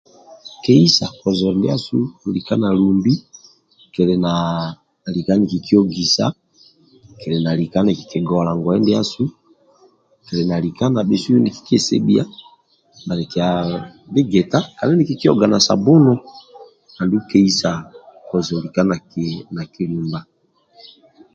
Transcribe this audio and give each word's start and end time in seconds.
Kehisa 0.63 1.05
kozo 1.21 1.47
ndiasu 1.55 1.97
lika 2.35 2.55
nalubhi 2.61 3.13
kilina 3.93 4.31
lika 5.15 5.33
nikikihogisa 5.39 6.23
kilina 7.19 7.51
lika 7.59 7.79
niki 7.85 8.19
gola 8.27 8.51
ngoye 8.57 8.79
ndiasu 8.81 9.23
kilinalika 10.25 10.83
nabhesu 10.93 11.29
nikikwesebhiya 11.41 12.23
bhanikya 13.07 13.47
bhigita 14.13 14.59
kadi 14.77 14.93
nikikihoga 14.95 15.45
na 15.51 15.57
sabunu 15.67 16.13
adu 17.01 17.17
kehisa 17.29 17.69
kozo 18.29 18.55
lika 18.63 18.81
nakilubha 19.55 20.19